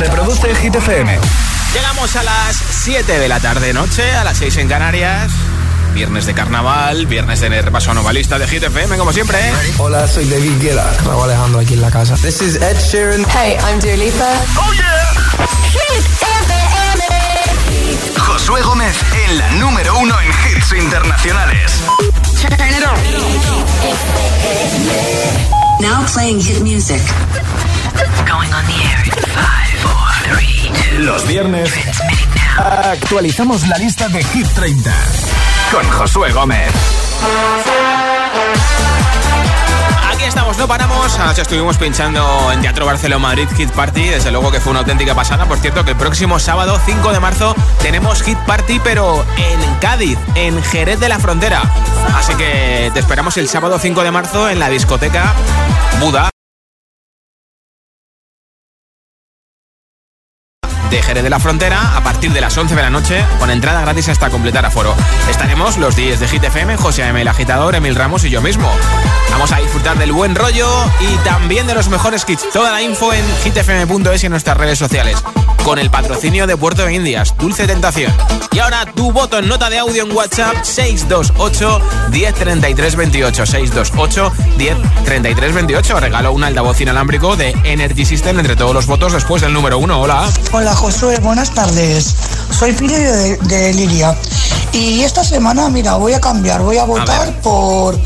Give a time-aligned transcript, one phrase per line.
[0.00, 1.18] Reproduce Hit FM.
[1.74, 5.30] Llegamos a las 7 de la tarde noche, a las 6 en Canarias.
[5.92, 9.38] Viernes de carnaval, viernes de repaso novelista de Hit FM, como siempre.
[9.76, 10.90] Hola, soy David Guetta.
[11.04, 12.14] Raúl Alejandro aquí en la casa.
[12.16, 13.26] This is Ed Sheeran.
[13.26, 14.24] Hey, I'm Dua Lipa.
[14.56, 15.12] ¡Oh, yeah!
[15.70, 16.54] Hit FM.
[18.18, 18.96] Josué Gómez
[19.26, 21.72] en la número uno en hits internacionales.
[25.78, 27.02] Now playing hit music.
[30.98, 31.72] Los viernes
[32.56, 34.92] actualizamos la lista de Hit 30
[35.72, 36.70] con Josué Gómez.
[40.12, 41.18] Aquí estamos, no paramos.
[41.18, 44.08] Anoche estuvimos pinchando en Teatro Barcelona Madrid Hit Party.
[44.08, 45.46] Desde luego que fue una auténtica pasada.
[45.46, 50.18] Por cierto, que el próximo sábado, 5 de marzo, tenemos Hit Party, pero en Cádiz,
[50.34, 51.62] en Jerez de la Frontera.
[52.14, 55.34] Así que te esperamos el sábado 5 de marzo en la discoteca
[56.00, 56.29] Buda.
[60.90, 63.80] De Jerez de la Frontera a partir de las 11 de la noche con entrada
[63.82, 64.94] gratis hasta completar aforo.
[65.30, 67.20] Estaremos los días de Hit FM, José M.
[67.20, 68.68] el Agitador, Emil Ramos y yo mismo.
[69.30, 70.68] Vamos a disfrutar del buen rollo
[71.00, 72.50] y también de los mejores kits.
[72.52, 75.22] Toda la info en hitfm.es y en nuestras redes sociales.
[75.64, 78.12] Con el patrocinio de Puerto de Indias, Dulce Tentación.
[78.50, 86.32] Y ahora tu voto en nota de audio en WhatsApp 628 103328 628 103328 Regalo
[86.32, 90.00] un altavoz inalámbrico de Energy System entre todos los votos después del número uno.
[90.00, 90.28] Hola.
[90.50, 92.14] Hola Josué, buenas tardes.
[92.58, 94.16] Soy Piri de, de Liria.
[94.72, 97.98] Y esta semana, mira, voy a cambiar, voy a votar por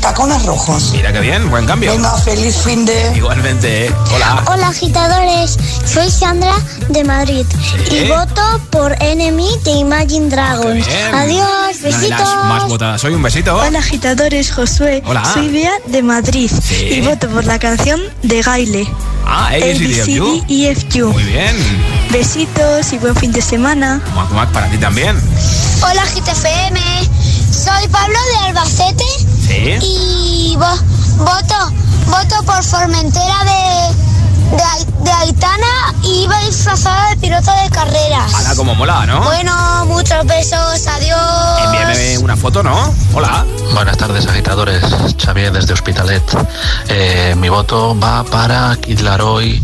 [0.00, 0.90] tacones rojos.
[0.92, 1.92] Mira qué bien, buen cambio.
[1.92, 3.12] Venga, feliz fin de.
[3.14, 3.94] Igualmente, ¿eh?
[4.14, 4.42] hola.
[4.52, 6.54] Hola agitadores, soy Sandra
[6.88, 7.46] de Madrid
[7.88, 7.96] Sí.
[7.96, 10.86] y voto por Enemy de Imagine Dragons.
[11.14, 12.10] Adiós, Una de besitos.
[12.20, 13.00] las más votadas.
[13.00, 13.54] Soy un besito.
[13.56, 15.00] Hola agitadores, Josué.
[15.06, 15.22] Hola.
[15.32, 16.74] Soy Bea de Madrid Sí.
[16.90, 18.88] y voto por la canción de Gaile.
[19.26, 19.48] Ah.
[19.52, 21.12] ABCDEFU.
[21.12, 21.56] Muy bien.
[22.10, 24.00] Besitos y buen fin de semana.
[24.14, 25.16] Mac Mac para ti también.
[25.82, 26.80] Hola GTFM,
[27.52, 29.04] soy Pablo de Albacete
[29.46, 29.78] Sí.
[29.82, 30.80] y vo-
[31.18, 31.72] voto,
[32.06, 38.34] voto por Formentera de, de, de Aitana y iba disfrazada de piloto de carreras.
[38.34, 39.22] Hala, como mola, ¿no?
[39.22, 41.60] Bueno, muchos besos, adiós.
[41.64, 42.92] Envíame una foto, ¿no?
[43.14, 43.46] Hola.
[43.72, 44.82] Buenas tardes, agitadores.
[45.16, 46.22] Xavier desde Hospitalet.
[46.88, 49.62] Eh, mi voto va para Kid Laroi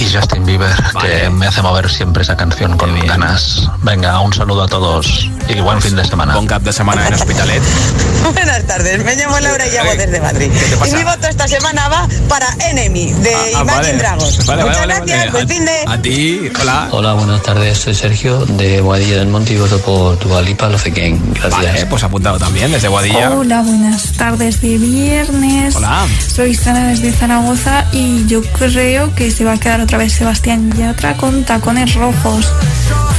[0.00, 3.68] y Justin Bieber, que me hace mover siempre esa canción con ganas.
[3.82, 6.34] Venga, un saludo a todos y buen fin de semana.
[6.34, 7.62] Buen cap de semana en Hospitalet.
[8.34, 10.50] Buenas tardes, me llamo Laura y llamo desde Madrid.
[10.52, 10.88] ¿Qué te pasa?
[10.90, 13.92] Y mi voto esta semana va para Enemy de Ah, Imagine vale.
[13.98, 14.46] Dragons.
[14.46, 15.30] Vale, Muchas vale, gracias, vale.
[15.32, 15.84] buen A- fin de.
[15.86, 16.88] A ti, hola.
[16.92, 17.78] Hola, buenas tardes.
[17.78, 21.34] Soy Sergio de Boadilla del Monte y voto por tu Lipa Love Again.
[21.34, 21.52] Gracias.
[21.52, 23.30] Vale, pues apuntado también desde Guadilla.
[23.30, 25.74] Hola, buenas tardes de viernes.
[25.76, 26.06] Hola.
[26.34, 30.72] Soy Sara desde Zaragoza y yo creo que se va a quedar otra vez Sebastián
[30.76, 32.46] Yatra con tacones rojos.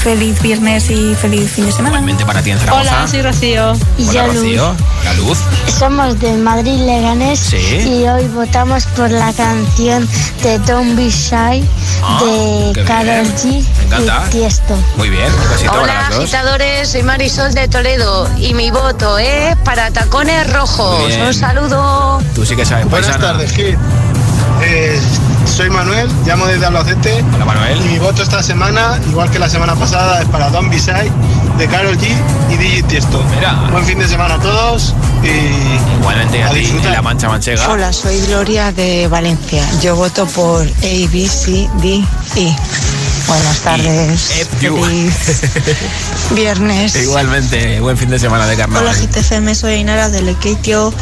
[0.01, 1.89] Feliz viernes y feliz fin de semana.
[1.89, 3.05] Igualmente para ti en Zaragoza.
[3.23, 3.73] Rocío.
[4.09, 4.75] Hola, Rocío.
[5.01, 5.37] Hola, Luz.
[5.77, 7.57] Somos de Madrid Leganés Sí.
[7.57, 10.07] y hoy votamos por la canción
[10.43, 11.61] de Don't Be Shy
[12.03, 12.21] Ah,
[12.73, 13.27] de Karol.
[13.35, 14.23] G Me encanta.
[14.27, 14.75] y Tiesto.
[14.95, 15.29] Muy bien,
[15.73, 21.03] Hola agitadores, soy Marisol de Toledo y mi voto es para tacones rojos.
[21.27, 22.21] Un saludo.
[22.33, 23.33] Tú sí que sabes, Buenas paisana.
[23.33, 23.51] tardes.
[24.63, 24.99] Eh,
[25.45, 27.23] soy Manuel, llamo desde Albacete.
[27.35, 27.79] Hola, Manuel.
[27.85, 31.11] Y mi voto esta semana, igual que la semana pasada, es para Don Beside
[31.57, 32.07] de Carol G
[32.49, 33.23] y DJ Tiesto.
[33.35, 33.53] Mira.
[33.72, 36.88] Buen fin de semana a todos y Igualmente a, A ti disfrutar.
[36.88, 37.69] en la mancha manchega.
[37.69, 39.63] Hola, soy Gloria de Valencia.
[39.81, 42.03] Yo voto por A, B, C, D,
[42.35, 42.55] E.
[43.28, 44.47] Buenas tardes.
[44.59, 45.13] Feliz
[46.31, 46.95] viernes.
[46.95, 48.88] Igualmente, buen fin de semana de carnaval.
[48.88, 50.93] Hola GTFM, soy Ainara de Lekeitio.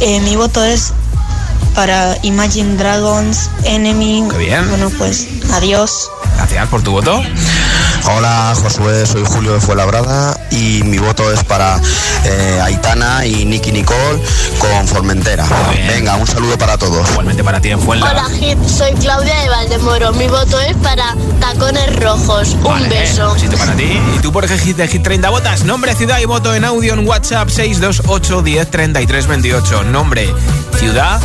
[0.00, 0.92] Eh, mi voto es
[1.80, 4.28] para Imagine Dragons, Enemy.
[4.30, 4.68] Qué bien.
[4.68, 6.10] Bueno, pues adiós.
[6.36, 7.22] Gracias por tu voto.
[8.04, 11.80] Hola Josué, soy Julio de Fuenlabrada y mi voto es para
[12.24, 14.20] eh, Aitana y Nicky Nicole
[14.58, 15.46] con Formentera.
[15.88, 17.08] Venga, un saludo para todos.
[17.12, 18.26] Igualmente para ti en Fuenla.
[18.38, 20.12] Hit, soy Claudia de Valdemoro.
[20.12, 22.60] Mi voto es para Tacones Rojos.
[22.62, 23.98] Vale, Un besito para ti.
[24.16, 25.64] ¿Y tú por qué hit de Hit 30 votas?
[25.64, 29.84] Nombre, ciudad y voto en audio en WhatsApp 628 10 33 28.
[29.84, 30.28] Nombre,
[30.78, 31.18] ciudad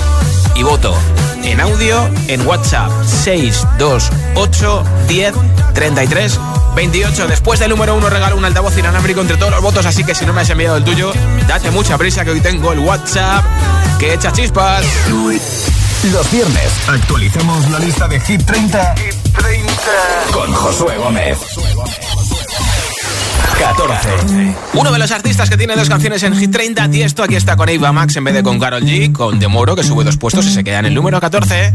[0.56, 0.96] y voto
[1.44, 5.34] en audio en WhatsApp 628 10
[5.74, 6.40] 33
[6.76, 7.28] 28.
[7.28, 10.26] Después del número uno regalo un altavoz inalámbrico entre todos los votos, así que si
[10.26, 11.14] no me has enviado el tuyo,
[11.48, 13.46] date mucha prisa que hoy tengo el WhatsApp
[14.00, 14.86] que echa chispas.
[16.12, 18.96] Los viernes actualicemos la lista de Hit 30,
[20.32, 21.40] con Josué Gómez.
[23.60, 24.10] 14.
[24.74, 27.70] Uno de los artistas que tiene dos canciones en Hit 30, Tiesto, aquí está con
[27.70, 30.46] Ava Max en vez de con Carol G, con The Moro, que sube dos puestos
[30.46, 31.74] y se queda en el número 14.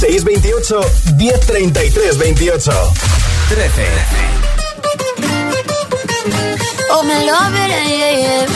[0.00, 0.82] That's the motto.
[0.82, 3.82] Throw back 1033 28 13.
[6.90, 8.46] Oh, me love it, yeah, yeah.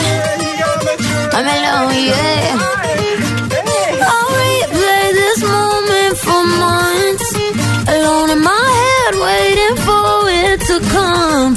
[1.35, 2.55] I'm alone, yeah.
[4.07, 7.27] I'll replay this moment for months.
[7.91, 11.51] Alone in my head, waiting for it to come.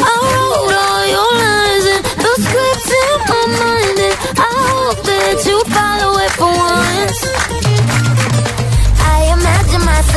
[0.00, 5.36] I wrote all your lines and the script in my mind, and I hope that
[5.44, 7.43] you follow it for once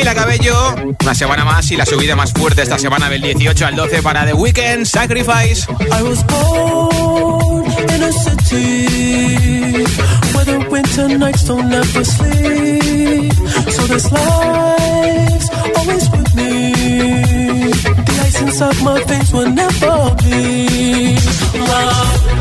[0.00, 0.54] Camila Cabello.
[1.02, 4.24] Una semana más y la subida más fuerte esta semana del 18 al 12 para
[4.24, 5.66] The Weeknd, Sacrifice.
[5.92, 9.84] I was born in a city
[10.32, 13.32] where the winter nights don't ever sleep.
[13.68, 16.72] So this life's always with me.
[18.06, 21.20] The ice inside my face will never bleed.
[21.58, 22.39] Love.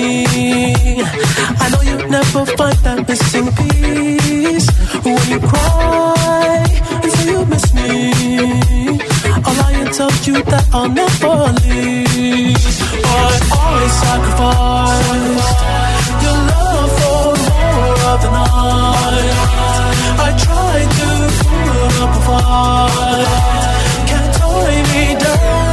[0.00, 4.68] I know you never find that missing piece.
[5.04, 6.64] When you cry
[7.02, 8.12] and say you miss me,
[9.44, 12.62] I'll lie and tell you that I'll never leave.
[13.02, 15.06] But I always sacrifice
[16.24, 19.36] your love for more of the night.
[20.26, 21.08] I tried to
[21.42, 23.28] put up a fight,
[24.08, 25.67] can't tie me down.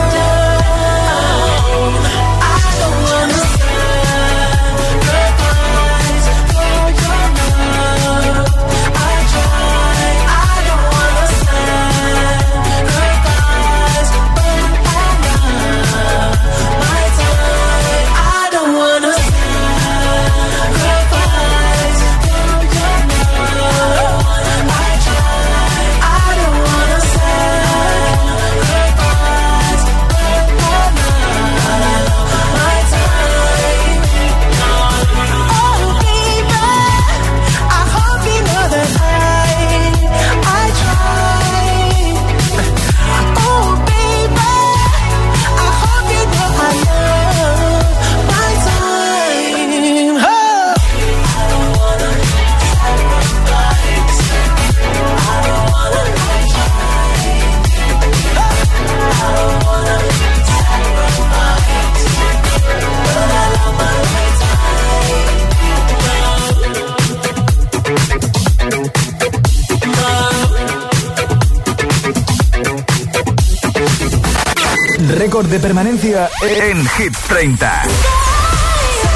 [75.96, 77.84] En Hit 30.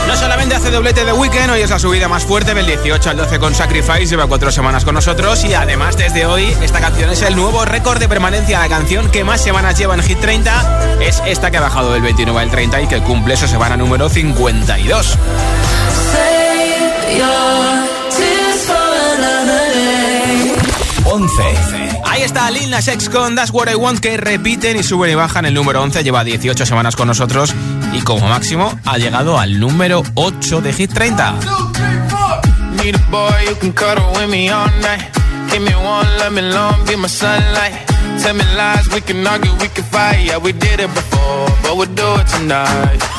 [0.07, 3.17] No solamente hace doblete de weekend, hoy es la subida más fuerte del 18 al
[3.17, 7.21] 12 con Sacrifice, lleva cuatro semanas con nosotros y además desde hoy esta canción es
[7.21, 8.59] el nuevo récord de permanencia.
[8.59, 12.01] La canción que más semanas lleva en Hit 30 es esta que ha bajado del
[12.01, 15.17] 29 al 30 y que cumple su semana número 52.
[21.03, 21.99] 11.
[22.10, 25.16] Ahí está Lil Nas X con That's What I Want que repiten y suben y
[25.16, 25.46] bajan.
[25.46, 27.54] El número 11 lleva 18 semanas con nosotros
[27.94, 31.36] y como máximo ha llegado al número 8 de Hit 30.
[32.84, 35.04] Need a boy you can cuddle with me all night.
[35.51, 37.74] Give me one, let me long, be my sunlight.
[38.22, 40.25] Tell me lies, we can argue, we can fight.
[40.25, 43.18] Yeah, we did it before, but we'll do it tonight.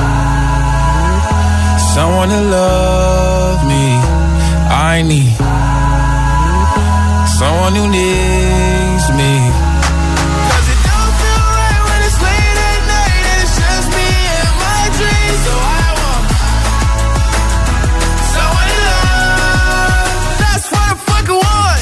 [2.21, 3.97] wanna love me,
[4.69, 5.35] I need
[7.39, 9.49] someone who needs me.
[10.51, 10.69] Cause.
[18.33, 20.37] So I love.
[20.37, 21.81] That's what I fucking want.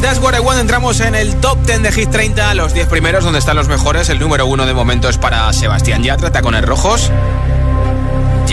[0.00, 0.60] That's What I Want.
[0.60, 4.08] Entramos en el top 10 de Hit 30, los 10 primeros, donde están los mejores.
[4.08, 7.10] El número 1 de momento es para Sebastián Yatra, Tacones Rojos.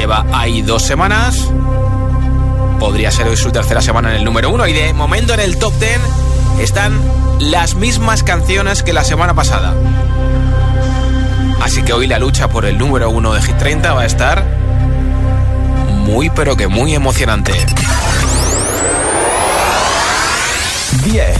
[0.09, 1.37] Lleva ahí dos semanas.
[2.79, 4.65] Podría ser hoy su tercera semana en el número uno.
[4.65, 5.99] Y de momento en el top 10
[6.61, 6.99] están
[7.39, 9.75] las mismas canciones que la semana pasada.
[11.61, 14.43] Así que hoy la lucha por el número uno de Hit 30 va a estar
[15.91, 17.53] muy, pero que muy emocionante.
[21.03, 21.37] 10.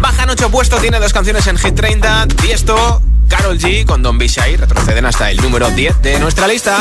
[0.00, 2.26] Bajan 8 puestos, tiene dos canciones en Hit 30.
[2.26, 3.00] Tiesto,
[3.32, 6.76] Carol G con Don Bishai retroceden hasta el número 10 de nuestra lista.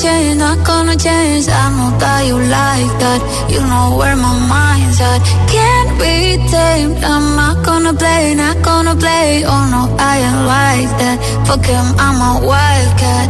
[0.00, 1.46] Change, not gonna change.
[1.48, 3.20] I know that you like that.
[3.50, 5.20] You know where my mind's at.
[5.50, 7.04] Can't be tamed.
[7.04, 9.42] I'm not gonna play, not gonna play.
[9.44, 11.18] Oh no, I ain't like that.
[11.46, 13.28] Fuck him, I'm a wildcat.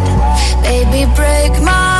[0.63, 2.00] Baby, break my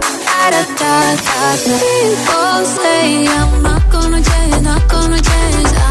[1.63, 5.90] People say I'm not gonna change, not gonna change.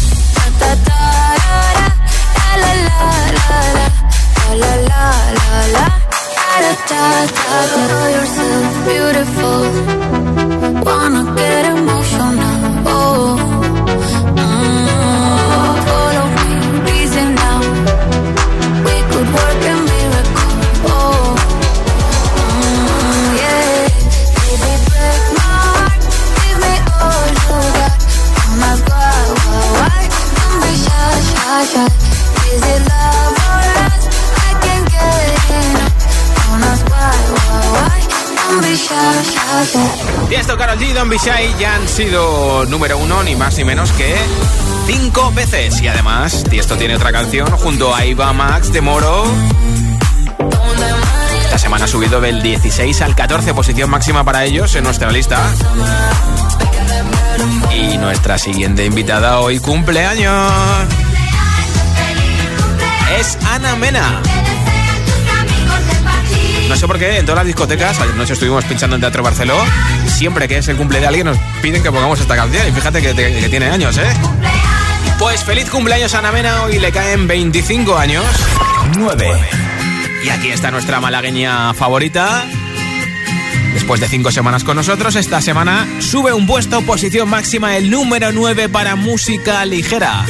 [41.91, 44.15] Sido número uno, ni más ni menos que
[44.87, 45.81] cinco veces.
[45.81, 49.25] Y además, Tiesto tiene otra canción junto a Iva Max de Moro.
[51.43, 55.43] Esta semana ha subido del 16 al 14, posición máxima para ellos en nuestra lista.
[57.75, 60.51] Y nuestra siguiente invitada hoy cumpleaños.
[63.19, 64.21] Es Ana Mena.
[66.71, 69.61] No sé por qué en todas las discotecas, ayer noche estuvimos pinchando en Teatro Barceló,
[70.07, 72.65] siempre que es el cumple de alguien nos piden que pongamos esta canción.
[72.65, 74.07] Y fíjate que, que tiene años, ¿eh?
[75.19, 78.23] Pues feliz cumpleaños a Ana Mena, hoy le caen 25 años.
[78.97, 79.31] 9.
[80.23, 82.45] Y aquí está nuestra malagueña favorita.
[83.73, 88.31] Después de cinco semanas con nosotros, esta semana sube un puesto, posición máxima, el número
[88.31, 90.23] 9 para música ligera.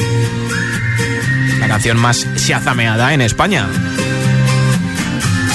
[1.60, 3.68] La canción más shazameada en España.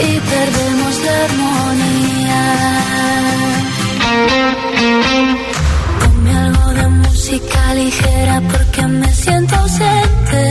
[0.00, 2.42] y perdemos la armonía.
[6.00, 10.42] Ponme algo de música ligera porque me siento ausente.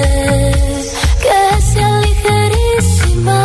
[1.24, 3.42] Que sea ligerísima.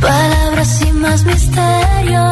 [0.00, 2.30] Palabras sin más misterio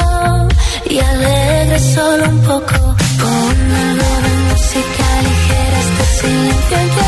[0.90, 2.96] y alegre solo un poco.
[3.22, 5.78] Ponme algo de música ligera
[6.20, 7.07] sleep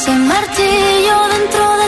[0.00, 1.79] ese martillo dentro de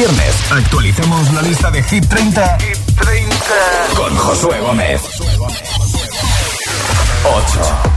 [0.00, 3.34] viernes actualizamos la lista de Hit 30, Hit 30.
[3.94, 5.02] con Josué Gómez.
[7.22, 7.90] 8.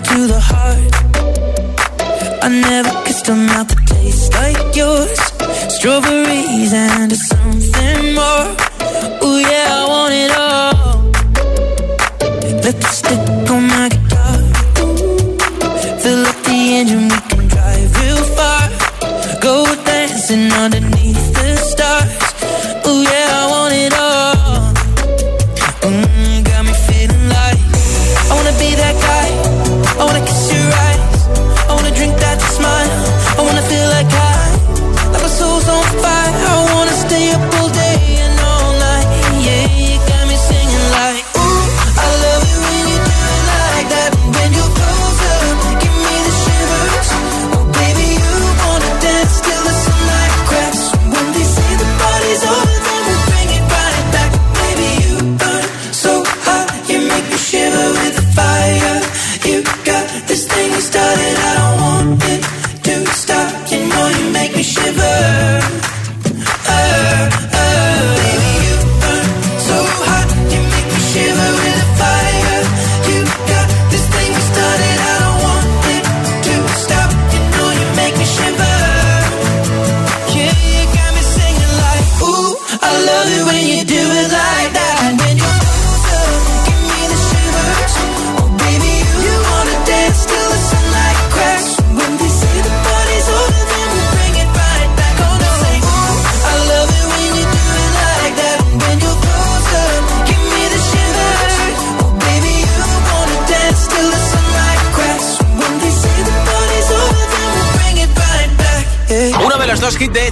[0.00, 0.94] to the heart.
[2.42, 3.78] I never kissed a mouth that
[4.32, 5.18] like yours.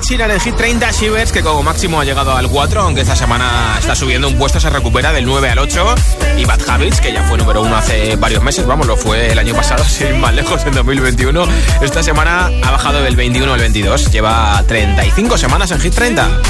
[0.03, 3.15] Ed Sheeran en Hit 30 Shivers, que como máximo ha llegado al 4, aunque esta
[3.15, 5.95] semana está subiendo un puesto, se recupera del 9 al 8.
[6.39, 9.39] Y Bad Habits, que ya fue número 1 hace varios meses, vamos, lo fue el
[9.39, 11.47] año pasado, sin más lejos, en 2021.
[11.83, 16.41] Esta semana ha bajado del 21 al 22, lleva 35 semanas en Hit 30.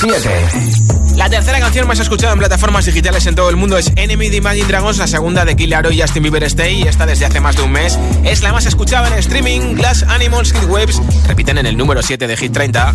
[0.00, 0.87] Siete.
[1.18, 4.36] La tercera canción más escuchada en plataformas digitales en todo el mundo es Enemy de
[4.36, 7.56] Imagine Dragons, la segunda de Killaro y Justin Bieber Stay, y esta desde hace más
[7.56, 9.74] de un mes es la más escuchada en streaming.
[9.74, 12.94] Glass Animals Kid Waves repiten en el número 7 de Hit 30.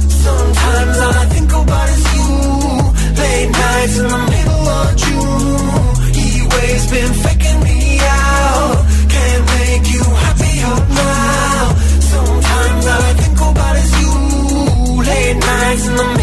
[15.74, 16.23] nights in the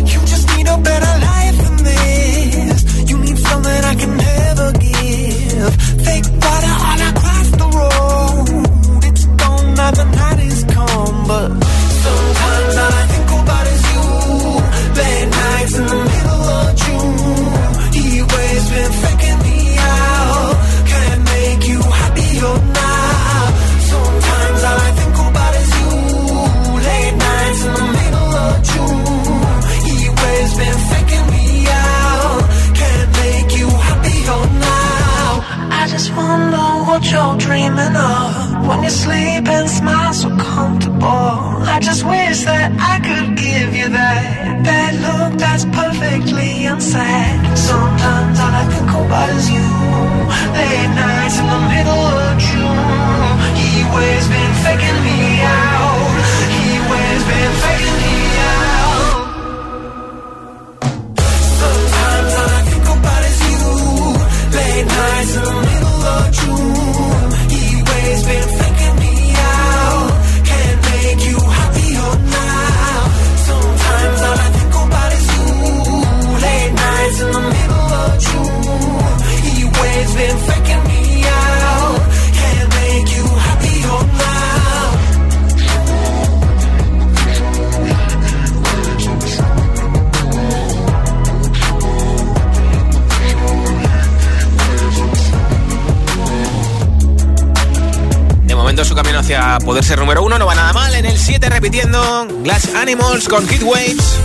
[102.91, 104.19] Animals con Kid Waves.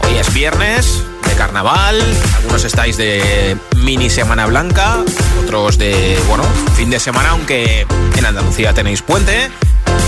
[0.00, 1.98] Hoy es viernes de carnaval.
[2.36, 4.98] Algunos estáis de mini semana blanca.
[5.42, 9.50] Otros de, bueno, fin de semana, aunque en Andalucía tenéis puente.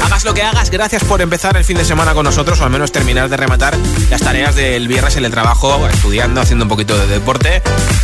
[0.05, 2.71] Hagas lo que hagas, gracias por empezar el fin de semana con nosotros o al
[2.71, 3.75] menos terminar de rematar
[4.11, 7.63] las tareas del viernes en el trabajo, estudiando, haciendo un poquito de deporte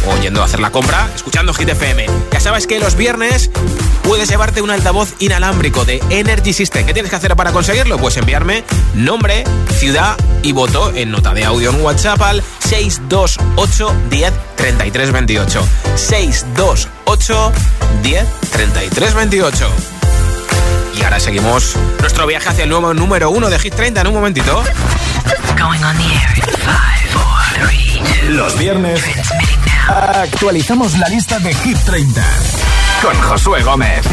[0.09, 2.07] o yendo a hacer la compra, escuchando Hit FM.
[2.33, 3.51] Ya sabes que los viernes
[4.11, 6.85] puedes llevarte un altavoz inalámbrico de Energy System.
[6.85, 7.97] ¿Qué tienes que hacer para conseguirlo?
[7.97, 9.45] Pues enviarme nombre,
[9.79, 15.69] ciudad y voto en nota de audio en WhatsApp al 628 10 33 28.
[15.95, 17.53] 628
[18.03, 19.69] 10 33 28.
[20.99, 24.15] Y ahora seguimos nuestro viaje hacia el nuevo número uno de Hit 30 en un
[24.15, 24.65] momentito.
[25.57, 28.33] Going on the air in five, four, three, two.
[28.33, 29.05] Los viernes
[29.87, 32.60] actualizamos la lista de Hit 30
[33.03, 34.07] con Josué Gómez.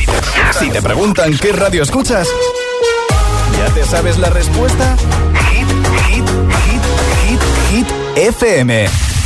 [0.57, 2.27] Si te preguntan qué radio escuchas,
[3.57, 4.95] ¿ya te sabes la respuesta?
[5.51, 5.67] Hit,
[6.07, 6.29] hit,
[6.65, 6.81] hit,
[7.23, 9.06] hit, hit, FM.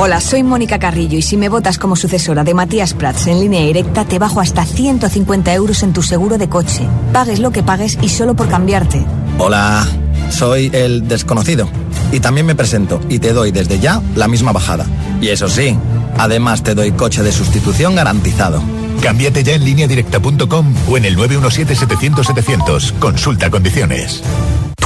[0.00, 3.62] Hola, soy Mónica Carrillo y si me votas como sucesora de Matías Prats en línea
[3.62, 6.86] directa te bajo hasta 150 euros en tu seguro de coche.
[7.12, 9.04] Pagues lo que pagues y solo por cambiarte.
[9.38, 9.84] Hola,
[10.30, 11.68] soy el desconocido.
[12.12, 14.86] Y también me presento y te doy desde ya la misma bajada.
[15.20, 15.76] Y eso sí,
[16.16, 18.62] además te doy coche de sustitución garantizado.
[19.02, 23.00] Cámbiate ya en lineadirecta.com o en el 917-700-700.
[23.00, 24.22] Consulta condiciones.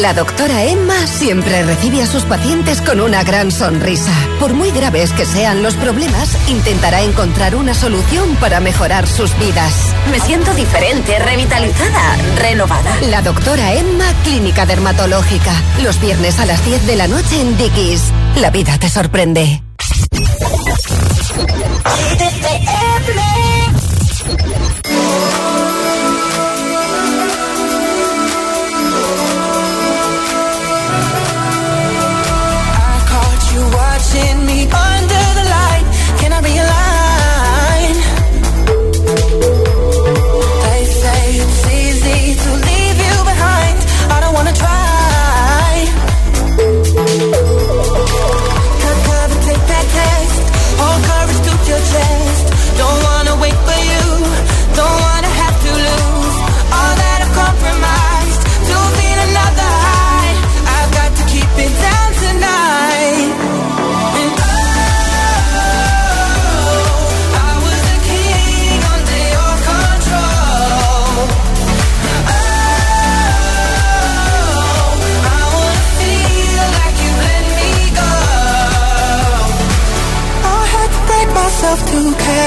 [0.00, 4.12] La doctora Emma siempre recibe a sus pacientes con una gran sonrisa.
[4.40, 9.72] Por muy graves que sean los problemas, intentará encontrar una solución para mejorar sus vidas.
[10.10, 13.00] Me siento diferente, revitalizada, renovada.
[13.10, 15.52] La doctora Emma, Clínica Dermatológica.
[15.82, 18.02] Los viernes a las 10 de la noche en Dickies.
[18.36, 19.62] La vida te sorprende.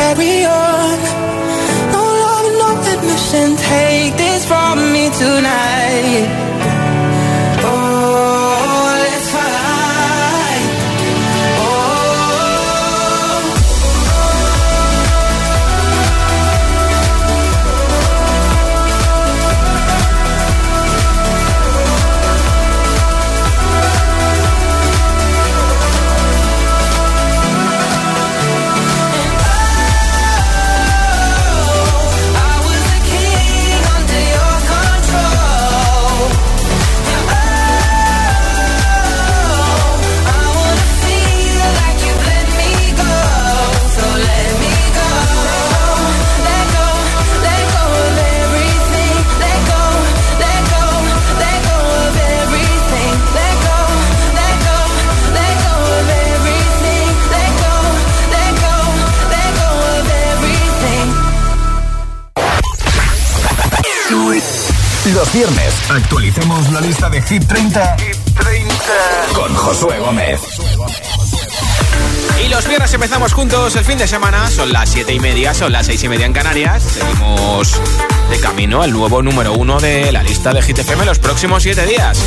[0.05, 0.74] Carry on.
[67.27, 68.75] Hit 30, Hit 30.
[69.33, 70.39] con Josué Gómez.
[72.43, 74.47] Y los viernes empezamos juntos el fin de semana.
[74.49, 76.83] Son las 7 y media, son las 6 y media en Canarias.
[76.83, 77.81] Seguimos
[78.29, 81.85] de camino al nuevo número uno de la lista de Hit FM los próximos 7
[81.87, 82.19] días.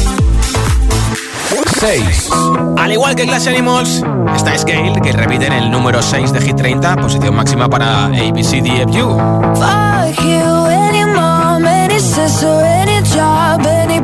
[1.79, 2.31] 6.
[2.77, 4.03] Al igual que Glass Animals,
[4.35, 9.17] está Scale, que repite en el número 6 de Hit 30, posición máxima para ABCDFU.
[9.55, 13.78] Fuck you, any mom, any sister, any job, any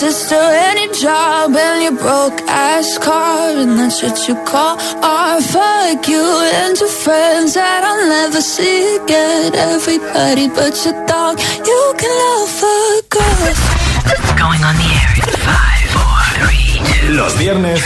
[0.00, 0.40] Sister
[0.80, 5.42] your job and your broke ass car and that's what you call art.
[5.42, 6.24] Fuck you
[6.56, 9.54] and your friends that I'll never see again.
[9.54, 13.58] Everybody but your dog, you can love fuck off.
[14.40, 17.12] Going on the air in five, four, three, two.
[17.12, 17.82] Los viernes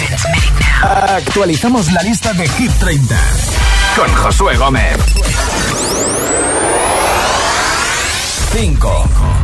[1.18, 3.16] actualizamos la lista de Hit 30
[3.96, 4.98] con Josué Gómez.
[8.52, 9.43] 5.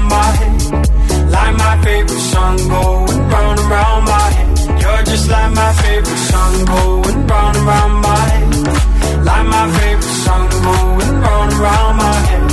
[1.83, 4.57] favorite song going round and round my head.
[4.81, 9.25] You're just like my favorite song going round and round my head.
[9.25, 12.51] Like my favorite song going round and round my head.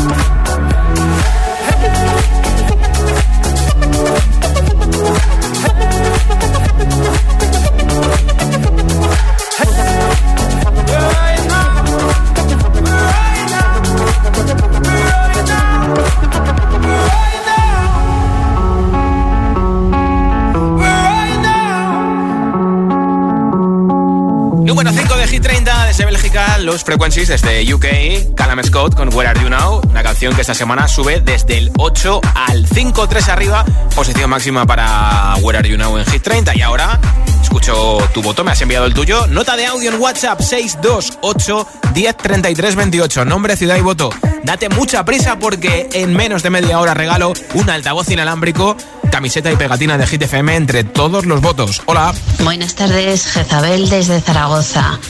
[25.98, 30.32] Desde Bélgica, Los Frequencies desde UK, Callum Scott con Where Are You Now, una canción
[30.32, 33.64] que esta semana sube desde el 8 al 5, 3 arriba,
[33.96, 36.56] posición máxima para Where Are You Now en Hit 30.
[36.56, 37.00] Y ahora
[37.42, 42.76] escucho tu voto, me has enviado el tuyo, nota de audio en WhatsApp 628 1033
[42.76, 44.10] 28, nombre, ciudad y voto.
[44.44, 48.76] Date mucha prisa porque en menos de media hora regalo un altavoz inalámbrico,
[49.10, 51.82] camiseta y pegatina de Hit FM entre todos los votos.
[51.86, 52.14] Hola.
[52.44, 55.00] Buenas tardes, Jezabel desde Zaragoza.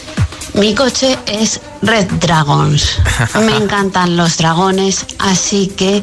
[0.55, 2.99] Mi coche es Red Dragons.
[3.41, 6.03] Me encantan los dragones, así que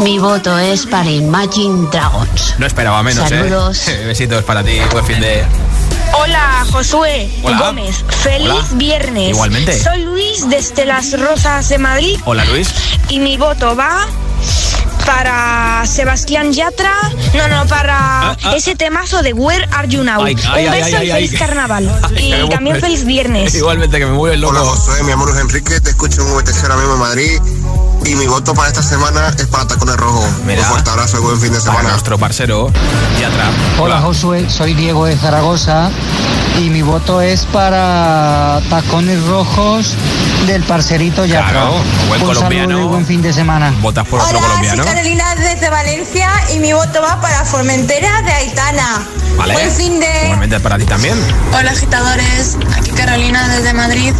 [0.00, 2.54] mi voto es para Imagine Dragons.
[2.58, 3.88] No esperaba menos, Saludos.
[3.88, 4.04] ¿eh?
[4.06, 5.44] Besitos para ti, buen fin de...
[6.16, 7.58] Hola, Josué Hola.
[7.58, 8.04] Gómez.
[8.22, 8.64] Feliz Hola.
[8.74, 9.30] viernes.
[9.30, 9.82] Igualmente.
[9.82, 12.68] Soy Luis desde Las Rozas de Madrid Hola Luis.
[13.08, 14.06] y mi voto va
[15.06, 16.92] para Sebastián Yatra.
[17.34, 17.94] No, no, para
[18.30, 18.56] Ah, ah.
[18.56, 20.22] ese temazo de Where Are You Now.
[20.24, 21.46] Ay, ay, Un ay, beso ay, y ay, feliz ay.
[21.46, 22.00] carnaval.
[22.16, 23.54] Ay, y también feliz viernes.
[23.54, 24.54] Igualmente que me mueve el loco.
[24.56, 27.38] Hola Josué, mi amor es Enrique, te escucho en VTC ahora mismo en Madrid
[28.04, 30.24] y mi voto para esta semana es para Tacones Rojos.
[30.44, 30.60] Mira.
[30.62, 31.88] Un fuerte abrazo y buen fin de Para semana.
[31.90, 32.70] nuestro parcero
[33.20, 33.50] Yatra.
[33.78, 35.90] Hola Josué, soy Diego de Zaragoza
[36.58, 39.94] y mi voto es para Tacones Rojos
[40.46, 41.50] del parcerito Yatra.
[41.50, 41.74] Claro,
[42.08, 42.68] buen Un colombiano.
[42.68, 43.72] saludo y buen fin de semana.
[43.80, 44.84] Votas por otro colombiano.
[44.84, 49.06] Carolina desde Valencia y mi voto va para Formentera de Aitana.
[49.36, 49.54] Vale.
[49.54, 50.06] Buen fin de...
[50.24, 51.14] Igualmente para ti también.
[51.58, 54.12] Hola agitadores, aquí Carolina desde Madrid.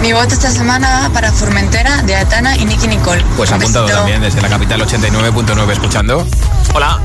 [0.00, 3.23] Mi voto esta semana va para Formentera de Aitana y Nicky Nicole.
[3.36, 3.98] Pues Un apuntado besito.
[4.00, 6.26] también desde la capital 89.9 escuchando.
[6.74, 7.00] Hola.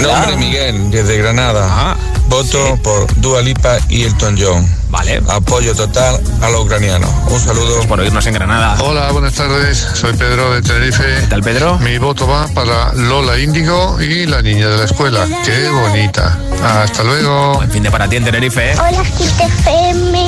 [0.00, 1.66] Nombre Miguel, desde Granada.
[1.68, 1.96] Ah,
[2.28, 4.68] Voto por Dua Lipa y Elton John.
[4.90, 5.22] Vale.
[5.28, 7.10] Apoyo total a los ucranianos.
[7.28, 7.82] Un saludo.
[7.86, 8.76] Por oírnos en Granada.
[8.82, 9.86] Hola, buenas tardes.
[9.94, 11.02] Soy Pedro de Tenerife.
[11.20, 11.78] ¿Qué tal, Pedro?
[11.78, 15.26] Mi voto va para Lola Índigo y la niña de la escuela.
[15.44, 16.38] Qué bonita.
[16.64, 17.54] Hasta luego.
[17.56, 18.72] Buen fin de para ti en Tenerife.
[18.72, 18.76] ¿eh?
[18.78, 20.26] Hola, GTFM.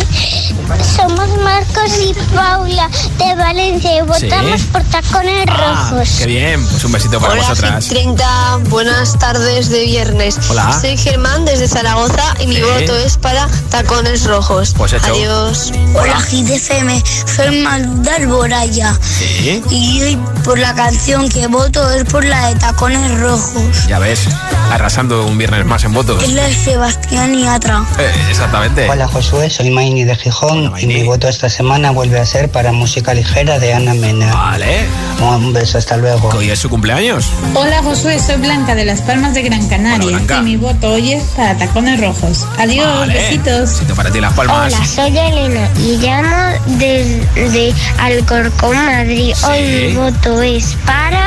[0.97, 2.89] Somos Marcos y Paula
[3.19, 4.67] de Valencia y votamos Sí.
[4.73, 6.09] por tacones Ah, rojos.
[6.19, 6.65] qué bien.
[6.69, 7.85] Pues un besito para Hola, vosotras.
[7.85, 10.39] Hit 30, buenas tardes de viernes.
[10.49, 10.73] Hola.
[10.81, 12.63] Soy Germán desde Zaragoza y mi Sí.
[12.63, 14.50] voto es para Tacones Rojos.
[14.51, 15.13] Pues hecho.
[15.13, 15.73] Adiós.
[15.95, 17.01] Hola, GTFM.
[17.25, 18.99] Soy Maluda Alboraya.
[19.01, 19.63] Sí.
[19.71, 23.87] Y hoy por la canción que voto es por la de tacones rojos.
[23.87, 24.27] Ya ves,
[24.73, 26.21] arrasando un viernes más en votos.
[26.25, 27.85] Es la de Sebastián y Atra.
[28.01, 28.91] Eh, exactamente.
[28.91, 32.73] Hola Josué, soy Maini de Gijón y mi voto esta semana vuelve a ser para
[32.73, 34.35] música ligera de Ana Mena.
[34.35, 34.89] Vale.
[35.21, 36.29] Un beso, hasta luego.
[36.31, 37.27] Hoy es su cumpleaños.
[37.55, 41.23] Hola Josué, soy Blanca de Las Palmas de Gran Canaria y mi voto hoy es
[41.37, 42.47] para Tacones Rojos.
[42.59, 43.15] Adiós, Vale.
[43.15, 43.71] besitos.
[43.71, 44.73] Besito para ti, Las Palmas.
[44.75, 49.35] Hola, soy Elena y llamo desde Alcorcón, Madrid.
[49.49, 51.27] Hoy mi voto es para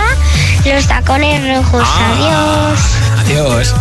[0.66, 1.84] los tacones rojos.
[1.86, 2.72] Ah.
[3.22, 3.66] Adiós.
[3.66, 3.76] Adiós.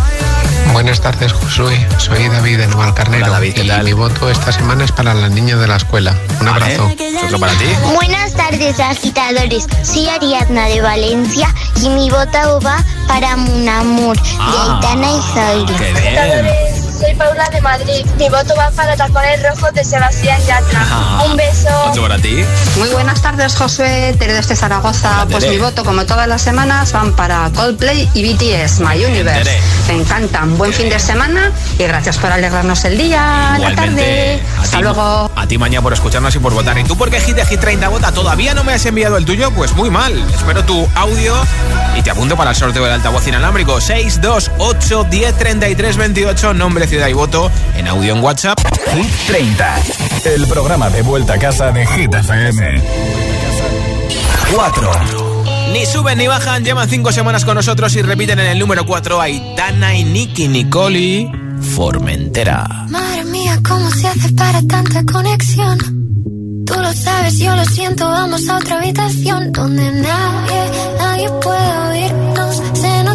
[0.71, 1.85] Buenas tardes, Josué.
[1.97, 3.25] Soy David de Navalcarnero.
[3.25, 3.83] Hola, David, ¿qué y tal?
[3.83, 6.15] mi voto esta semana es para la niña de la escuela.
[6.39, 6.65] Un Vale.
[6.75, 6.91] abrazo.
[7.25, 7.65] Otro para ti.
[7.93, 9.67] Buenas tardes, agitadores.
[9.83, 11.47] Soy Ariadna de Valencia
[11.81, 15.77] y mi voto va para Munamur de Ah, Aitana y Zaira.
[15.77, 16.72] Qué bien.
[17.03, 18.05] Soy Paula de Madrid.
[18.17, 20.85] Mi voto va para Tacones Rojos de Sebastián Yatra.
[20.89, 21.67] Ah, Un beso.
[21.89, 22.45] Otro para ti.
[22.77, 25.09] Muy buenas tardes, Josué, Tere desde Zaragoza.
[25.15, 25.55] Hola, pues Tere.
[25.57, 29.43] mi voto, como todas las semanas, van para Coldplay y BTS, My Universe.
[29.43, 29.59] Tere.
[29.89, 30.57] Me encantan.
[30.57, 33.91] Buen fin de semana y gracias por alegrarnos el día, la tarde.
[33.91, 34.43] Igualmente.
[34.61, 35.31] Hasta ti, luego.
[35.35, 36.77] A ti mañana por escucharnos y por votar.
[36.77, 38.13] ¿Y tú por qué Hit de Hit 30 vota?
[38.13, 39.51] ¿Todavía no me has enviado el tuyo?
[39.51, 40.13] Pues muy mal.
[40.33, 41.35] Espero tu audio
[41.97, 43.81] y te apunto para el sorteo del altavoz inalámbrico.
[43.81, 48.59] 628 10 33 28, nombre, y voto en audio en WhatsApp.
[48.93, 49.75] Hit 30,
[50.25, 52.81] el programa de vuelta a casa de Hit FM.
[54.53, 54.91] 4.
[55.73, 59.19] Ni suben ni bajan, llevan 5 semanas con nosotros y repiten en el número 4
[59.19, 61.31] Aitana y Nicky Nicoli
[61.75, 62.67] Formentera.
[62.89, 65.79] Madre mía, ¿cómo se hace para tanta conexión?
[66.67, 72.22] Tú lo sabes, yo lo siento, vamos a otra habitación donde nadie, nadie puede oír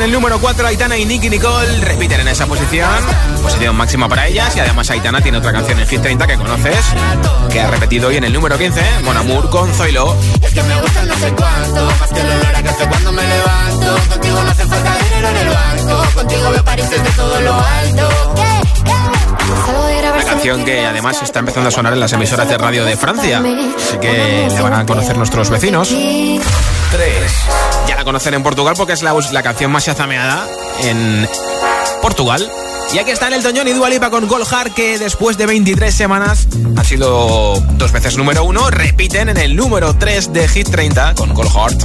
[0.00, 1.80] en el número 4 Aitana y Nicky Nicole.
[1.82, 2.88] Repiten en esa posición.
[3.42, 4.56] Posición máxima para ellas.
[4.56, 6.78] Y además Aitana tiene otra canción en Hit 30 que conoces,
[7.50, 10.16] que ha repetido hoy en el número 15, Mon Amour con Zoilo.
[10.42, 10.54] Es
[20.16, 23.42] La canción que además está empezando a sonar en las emisoras de radio de Francia,
[23.76, 25.94] así que la van a conocer nuestros vecinos
[28.00, 30.48] a conocer en Portugal porque es la, canción más chazameada
[30.84, 31.28] en
[32.00, 32.50] Portugal.
[32.94, 36.84] Y aquí están el Toñón y Dualipa con Golhar, que después de 23 semanas ha
[36.84, 38.70] sido dos veces número uno.
[38.70, 41.84] Repiten en el número 3 de Hit 30 con Gold Heart.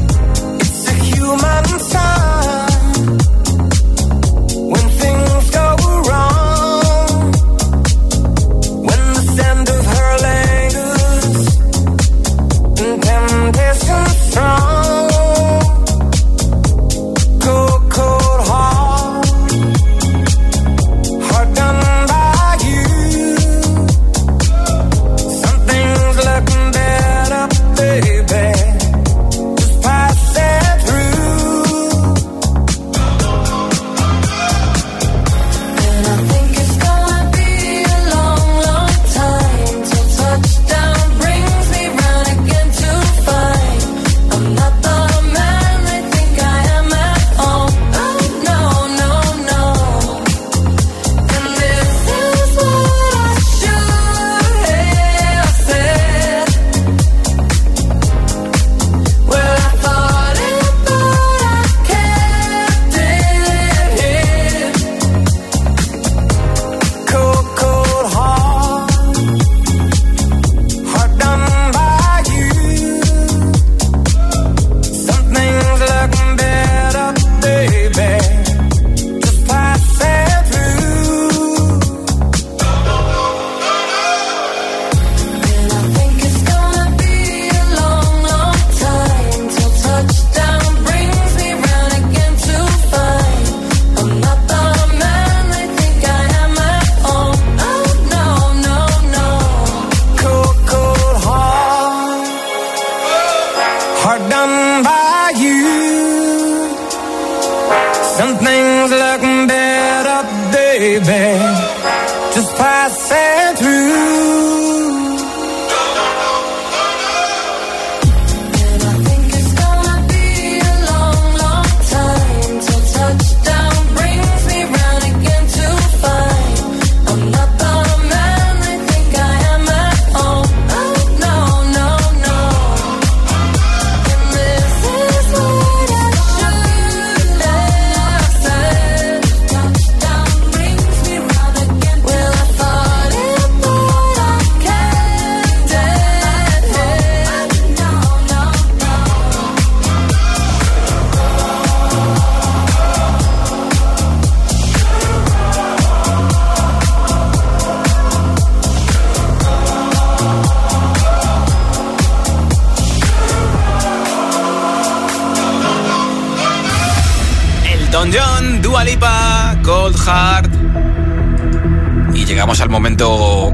[172.65, 173.53] Al momento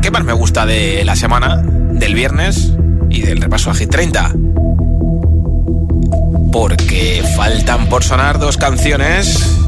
[0.00, 2.72] que más me gusta de la semana, del viernes
[3.10, 4.32] y del repaso a Hit 30.
[6.50, 9.58] Porque faltan por sonar dos canciones.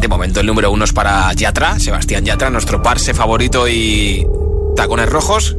[0.00, 4.26] De momento el número uno es para Yatra, Sebastián Yatra, nuestro parse favorito y
[4.74, 5.56] tacones rojos,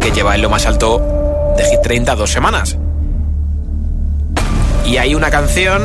[0.00, 2.76] que lleva en lo más alto de Hit 30 dos semanas.
[4.84, 5.84] Y hay una canción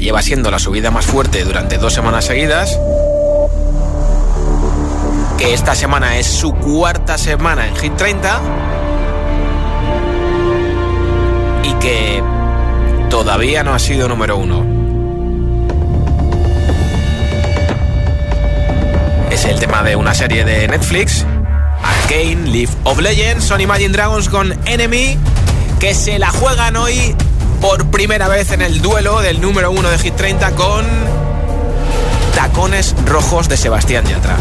[0.00, 2.78] lleva siendo la subida más fuerte durante dos semanas seguidas.
[5.40, 8.40] Que esta semana es su cuarta semana en Hit 30.
[11.64, 12.22] Y que
[13.08, 14.66] todavía no ha sido número uno.
[19.30, 21.24] Es el tema de una serie de Netflix.
[21.82, 25.16] Arcane, Leaf of Legends, son Imagine Dragons con Enemy,
[25.78, 27.16] que se la juegan hoy
[27.62, 30.84] por primera vez en el duelo del número uno de Hit 30 con
[32.34, 34.36] Tacones Rojos de Sebastián Yatra.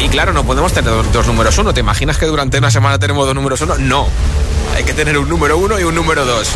[0.00, 1.74] Y claro, no podemos tener dos, números uno.
[1.74, 3.76] ¿Te imaginas que durante una semana tenemos dos números uno?
[3.76, 4.08] No.
[4.74, 6.48] Hay que tener un número uno y un número dos.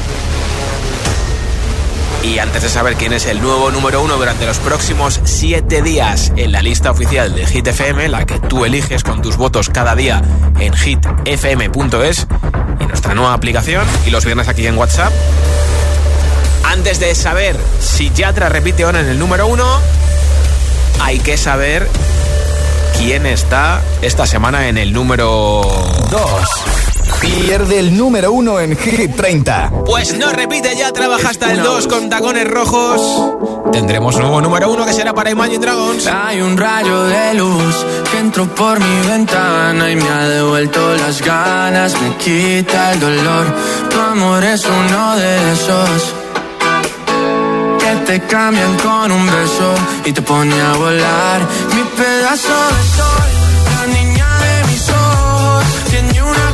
[2.23, 6.33] Y antes de saber quién es el nuevo número uno durante los próximos siete días
[6.37, 9.95] en la lista oficial de Hit FM, la que tú eliges con tus votos cada
[9.95, 10.23] día
[10.59, 12.27] en hitfm.es,
[12.89, 15.13] nuestra nueva aplicación y los viernes aquí en WhatsApp.
[16.65, 19.67] Antes de saber si Yatra repite ahora en el número uno,
[21.01, 21.91] hay que saber
[22.99, 25.63] quién está esta semana en el número
[26.11, 26.21] 2.
[27.21, 29.73] Pierde el número uno en Hit 30.
[29.87, 33.01] Pues no repite, ya trabaja hasta el 2 con tacones rojos.
[33.73, 36.07] Tendremos nuevo número uno que será para Imagine Dragons.
[36.07, 41.23] Hay un rayo de luz que entró por mi ventana y me ha devuelto las
[41.23, 43.47] ganas, me quita el dolor.
[43.91, 46.15] Tu amor es uno de esos
[47.79, 49.75] que te cambian con un beso
[50.05, 51.41] y te pone a volar.
[51.97, 53.31] Pedazo de sol,
[53.77, 56.54] la niña de mis ojos, tiene una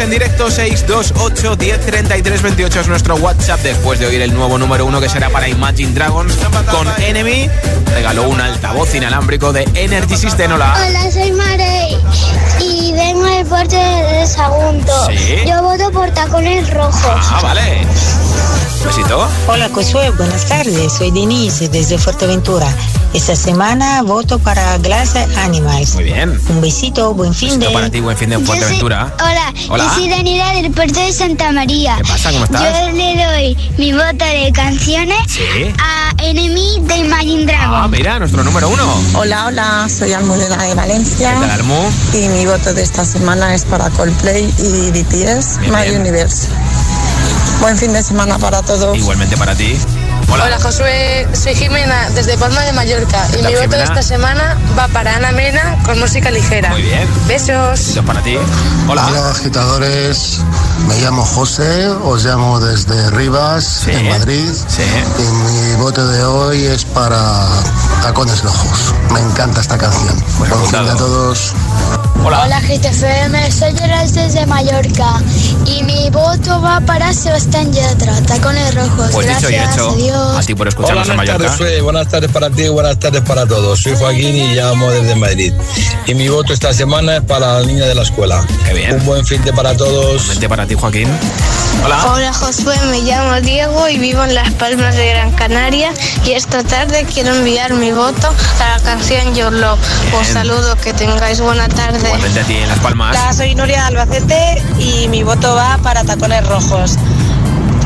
[0.00, 5.00] En directo 628 10 28 es nuestro WhatsApp después de oír el nuevo número 1
[5.00, 6.36] que será para Imagine Dragons
[6.70, 7.50] con Enemy.
[7.92, 10.52] Regaló un altavoz inalámbrico de Energy System.
[10.52, 10.76] Hola.
[10.86, 11.96] Hola, soy Marey
[12.60, 15.06] y vengo del puerto de Sagunto.
[15.08, 15.42] Sí.
[15.48, 17.02] Yo voto por tacones rojos.
[17.04, 17.84] Ah, vale.
[18.84, 19.28] Besito.
[19.48, 20.92] Hola Josué, buenas tardes.
[20.92, 22.66] Soy Denise desde Fuerteventura.
[23.12, 25.94] Esta semana voto para Glass Animals.
[25.94, 26.38] Muy bien.
[26.48, 27.56] Un besito, buen fin de.
[27.58, 29.12] Besito para ti, buen fin de Yo soy- Fuerteventura.
[29.20, 29.84] hola, Hola.
[29.84, 31.96] yo soy Daniela del puerto de Santa María.
[31.96, 32.30] ¿Qué pasa?
[32.30, 32.62] ¿Cómo estás?
[32.62, 35.42] Yo le doy mi voto de canciones Sí.
[35.82, 37.80] a Enemy de Imagine Dragons.
[37.84, 38.82] Ah, mira, nuestro número 1.
[39.14, 41.34] Hola, hola, soy Almudena de Valencia.
[41.34, 41.90] ¿Qué tal, Almu?
[42.14, 46.00] Y mi voto de esta semana es para Coldplay y BTS, Bien, My bien.
[46.02, 46.48] Universe.
[47.60, 48.96] Buen fin de semana para todos.
[48.96, 49.76] Igualmente para ti.
[50.30, 50.44] Hola.
[50.44, 54.58] Hola Josué, soy Jimena desde Palma de Mallorca y ¿Qué mi voto de esta semana
[54.78, 56.68] va para Ana Mena con música ligera.
[56.68, 57.08] Muy bien.
[57.26, 57.70] Besos.
[57.78, 58.36] Besitos para ti.
[58.86, 59.30] Hola, Hola.
[59.30, 60.40] agitadores.
[60.86, 63.90] Me llamo José, os llamo desde Rivas, Sí.
[63.90, 64.50] en Madrid.
[64.68, 64.82] Sí.
[65.18, 65.22] Y
[65.72, 67.18] mi voto de hoy es para
[68.02, 68.94] Tacones Rojos.
[69.10, 70.22] Me encanta esta canción.
[70.38, 71.54] Buen fin a todos.
[72.24, 72.42] Hola.
[72.44, 75.22] Hola GTFM, soy Gerald desde Mallorca
[75.64, 79.10] y mi voto va para Sebastián Yatra, tacones rojos.
[79.12, 79.90] Pues dicho y Gracias, hecho.
[79.90, 80.36] adiós.
[80.36, 81.50] A ti por escucharnos en buenas Mallorca.
[81.50, 81.82] tardes, Fred.
[81.82, 83.80] Buenas tardes para ti, buenas tardes para todos.
[83.80, 85.52] Soy Joaquín y llamo desde Madrid.
[86.06, 88.44] Y mi voto esta semana es para la niña de la escuela.
[88.66, 88.94] Qué bien.
[88.94, 90.14] Un buen fin de para todos.
[90.22, 91.08] Igualmente para ti, Joaquín.
[91.84, 92.12] Hola.
[92.12, 95.92] Hola Josué, me llamo Diego y vivo en Las Palmas de Gran Canaria
[96.24, 98.28] y esta tarde quiero enviar mi voto
[98.60, 99.78] a la canción Your Love.
[100.06, 100.24] Un Bien.
[100.32, 101.98] saludo, que tengáis buena tarde.
[101.98, 103.16] Igualmente a ti en Las Palmas.
[103.16, 106.96] Hola, soy Nuria de Albacete y mi voto va para Tacones Rojos.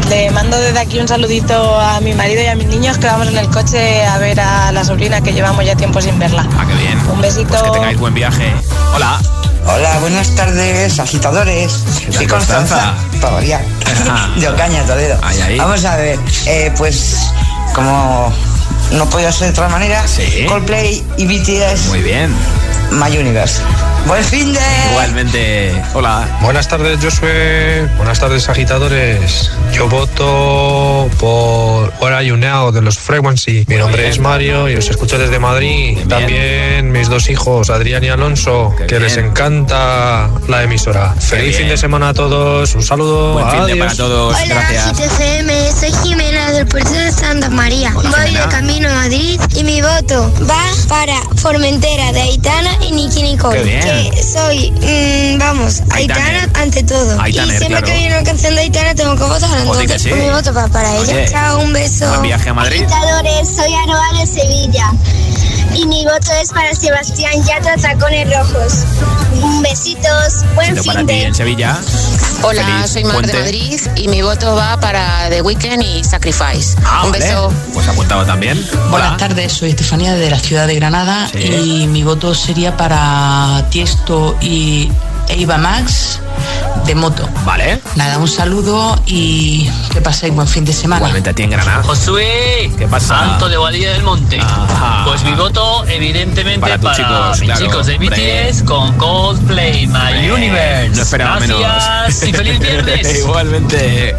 [0.08, 3.28] Le mando desde aquí un saludito a mi marido y a mis niños que vamos
[3.28, 6.46] en el coche a ver a la sobrina que llevamos ya tiempo sin verla.
[6.58, 6.98] Ah, qué bien.
[7.10, 7.48] Un besito.
[7.48, 8.52] Pues que tengáis buen viaje.
[8.94, 9.20] Hola.
[9.66, 11.72] Hola, buenas tardes, agitadores.
[12.10, 12.94] Soy Constanza?
[13.22, 14.30] Ajá.
[14.36, 15.18] De Ocaña, Toledo.
[15.22, 15.58] Ahí, ahí.
[15.58, 17.16] Vamos a ver, eh, pues
[17.74, 18.32] como
[18.92, 20.44] no podía ser de otra manera, Sí.
[20.48, 22.34] Coldplay y BTS, Muy bien.
[22.92, 23.62] My Universe.
[24.06, 24.60] Buen fin de...
[24.90, 25.82] Igualmente.
[25.94, 26.26] Hola.
[26.42, 27.88] Buenas tardes, Josué.
[27.96, 29.50] Buenas tardes, agitadores.
[29.72, 33.64] Yo voto por Where Are You Now de los Frequency.
[33.68, 35.94] Mi nombre es Mario y os escucho desde Madrid.
[35.94, 36.08] Bien.
[36.08, 41.14] También mis dos hijos, Adrián y Alonso, Qué que les encanta la emisora.
[41.18, 41.60] Feliz bien.
[41.60, 42.74] fin de semana a todos.
[42.74, 43.32] Un saludo.
[43.34, 43.86] Buen fin de Adiós.
[43.86, 44.34] para todos.
[44.36, 44.92] Hola Gracias.
[44.98, 47.92] GTFM, soy Jimena del puerto de Santa María.
[47.96, 48.46] Hola, Voy Jimena.
[48.46, 53.58] de camino a Madrid y mi voto va para Formentera de Aitana y Nicky Nicole.
[53.58, 53.91] Qué bien.
[54.14, 56.34] Que soy, mm, vamos, Aitaner.
[56.36, 57.20] Aitana ante todo.
[57.20, 57.86] Aitaner, y siempre claro.
[57.86, 60.12] que viene una canción de Aitana tengo que votar, Pues entonces sí.
[60.12, 61.12] mi voto va para ella.
[61.14, 62.08] Oye, Chao, un beso.
[62.08, 62.82] Buen viaje a Madrid.
[62.84, 64.92] Agitadores, soy Aroa de Sevilla.
[65.74, 68.72] Y mi voto es para Sebastián Yatra Tacones Rojos.
[69.42, 71.22] Un besitos, buen para fin ti de...
[71.24, 71.78] en Sevilla.
[72.42, 73.32] Hola, Feliz soy Mar de.
[73.32, 76.76] Madrid y mi voto va para The Weeknd y Sacrifice.
[76.84, 77.24] Ah, Un vale.
[77.24, 77.52] beso.
[77.72, 78.62] Pues apuntado también.
[78.90, 79.16] Buenas Hola.
[79.16, 81.38] tardes, soy Estefanía de la ciudad de Granada Sí.
[81.82, 84.90] y mi voto sería para Tiesto y
[85.28, 86.18] Eva Max
[86.86, 87.28] de moto.
[87.44, 87.80] Vale.
[87.94, 90.98] Nada, un saludo y que paséis buen fin de semana.
[91.00, 91.82] Igualmente a ti en Granada.
[91.84, 93.18] Josué, ¿Qué pasa?
[93.18, 94.40] Santo de Badía del Monte.
[94.40, 95.04] Ajá.
[95.06, 97.98] Pues mi voto, evidentemente, Para para, chicos, mis claro, chicos de.
[97.98, 100.96] BTS con Coldplay, My Hombre, Universe.
[100.96, 102.22] No esperaba Gracias menos.
[102.24, 103.18] y feliz viernes.
[103.18, 104.16] Igualmente.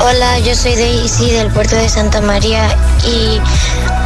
[0.00, 2.68] Hola, yo soy Daisy del puerto de Santa María
[3.06, 3.40] y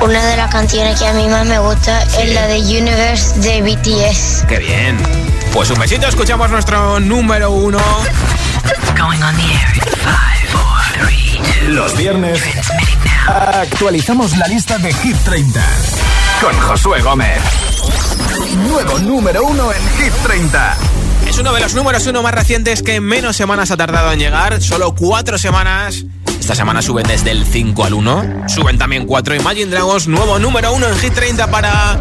[0.04, 3.62] una de las canciones que a mí más me gusta es la de Universe de
[3.62, 4.44] BTS.
[4.48, 4.96] Qué bien.
[5.52, 7.78] Pues un besito, escuchamos nuestro número uno.
[8.96, 11.70] Going on the air in five, four, three, two.
[11.72, 12.40] Los viernes
[13.26, 15.60] actualizamos la lista de Hit 30
[16.40, 17.40] con Josué Gómez.
[18.68, 20.76] Nuevo número uno en Hit 30.
[21.28, 24.62] Es uno de los números uno más recientes que menos semanas ha tardado en llegar.
[24.62, 26.04] Solo cuatro semanas.
[26.40, 28.44] Esta semana suben desde el 5 al 1.
[28.48, 30.08] Suben también cuatro Imagine Dragons.
[30.08, 32.00] Nuevo número uno en Hit 30 para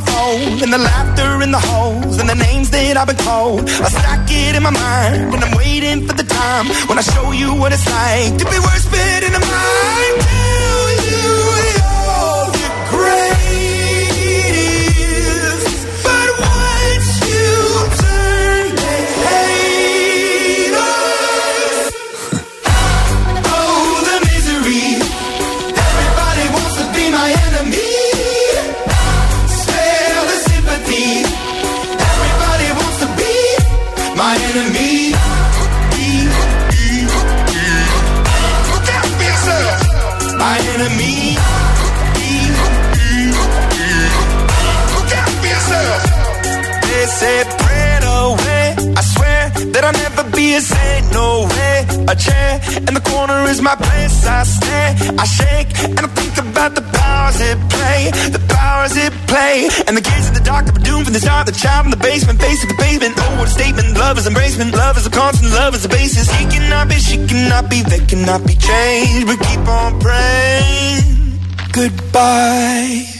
[0.00, 0.62] My phone.
[0.62, 3.68] And the laughter in the holes and the names that I've been called.
[3.68, 7.32] I stack it in my mind when I'm waiting for the time when I show
[7.32, 10.45] you what it's like to be worse fit in the mind.
[53.56, 54.26] Is my place.
[54.26, 59.12] I stay, I shake, and I think about the powers it play, the powers it
[59.26, 59.68] play.
[59.86, 61.46] And the kids in the dark that were doomed from the start.
[61.46, 63.14] The child in the basement, facing the pavement.
[63.16, 63.96] Oh, what a statement!
[63.96, 64.72] Love is embracement.
[64.72, 65.52] Love is a constant.
[65.52, 66.30] Love is a basis.
[66.38, 69.26] He cannot be, she cannot be, they cannot be changed.
[69.26, 71.40] But keep on praying.
[71.72, 73.15] Goodbye.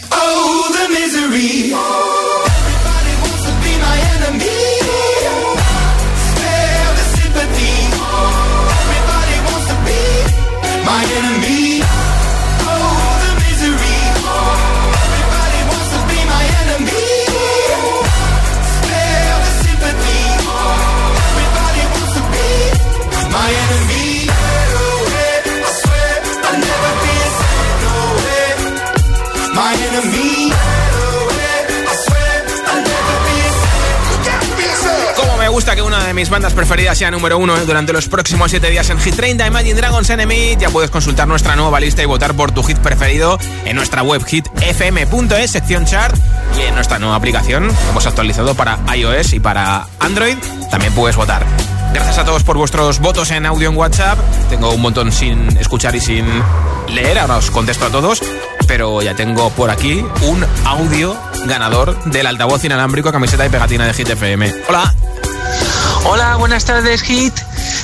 [36.17, 39.75] Mis bandas preferidas sea número uno durante los próximos 7 días en Hit 30 Imagine
[39.75, 40.57] Dragons Enemy.
[40.59, 44.25] Ya puedes consultar nuestra nueva lista y votar por tu hit preferido en nuestra web
[44.25, 46.17] hitfm.es, sección chart
[46.57, 50.37] y en nuestra nueva aplicación que hemos actualizado para iOS y para Android.
[50.71, 51.45] También puedes votar.
[51.93, 54.17] Gracias a todos por vuestros votos en audio en WhatsApp.
[54.49, 56.25] Tengo un montón sin escuchar y sin
[56.87, 58.23] leer, ahora os contesto a todos.
[58.65, 61.15] Pero ya tengo por aquí un audio
[61.45, 64.51] ganador del altavoz inalámbrico, camiseta y pegatina de Hit FM.
[64.67, 64.95] Hola.
[66.09, 67.33] Hola, buenas tardes, Hit.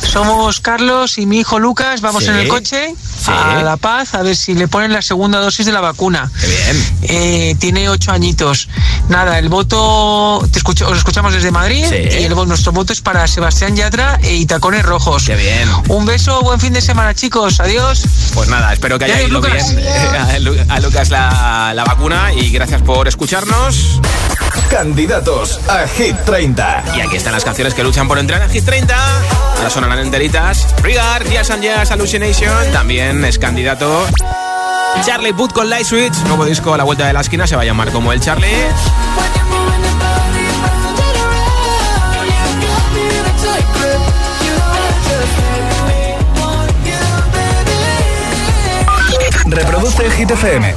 [0.07, 2.01] Somos Carlos y mi hijo Lucas.
[2.01, 2.30] Vamos Sí.
[2.30, 2.95] en el coche
[3.28, 6.30] a La Paz a ver si le ponen la segunda dosis de la vacuna.
[6.39, 6.95] Qué bien.
[7.03, 8.67] Eh, tiene ocho añitos.
[9.09, 11.95] Nada, el voto, te escucho, os escuchamos desde Madrid Sí.
[11.95, 15.24] y el, nuestro voto es para Sebastián Yatra y Tacones Rojos.
[15.26, 15.69] Qué bien.
[15.89, 17.59] Un beso, buen fin de semana, chicos.
[17.59, 18.03] Adiós.
[18.34, 21.84] Pues nada, espero que haya Adiós, ido bien eh, a, Lu- a Lucas la, la
[21.84, 23.99] vacuna y gracias por escucharnos.
[24.69, 26.84] Candidatos a Hit 30.
[26.97, 28.95] Y aquí están las canciones que luchan por entrar en Hit 30.
[29.57, 30.67] Ahora sonarán enteritas.
[30.82, 32.71] Regard, Jazz and Jazz, Hallucination.
[32.71, 34.07] También es candidato
[35.05, 36.16] Charlie Puth con Light Switch.
[36.26, 37.45] Nuevo disco a la vuelta de la esquina.
[37.45, 38.47] Se va a llamar como el Charlie.
[49.45, 50.76] Reproduce Hit FM.